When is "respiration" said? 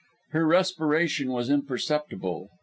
0.47-1.29